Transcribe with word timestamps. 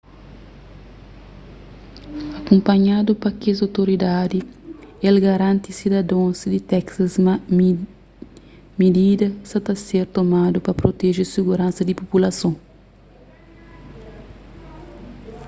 akunpanhadu 2.37 3.11
pa 3.21 3.29
kes 3.41 3.57
otoridadi 3.67 4.39
el 5.07 5.15
garanti 5.27 5.69
sidadons 5.79 6.37
di 6.53 6.59
texas 6.71 7.11
ma 7.25 7.33
midida 8.79 9.27
sa 9.49 9.57
ta 9.65 9.73
ser 9.85 10.05
tomadu 10.17 10.57
pa 10.65 10.71
proteje 10.81 11.21
siguransa 11.25 11.81
di 11.85 11.93
populason 12.01 12.53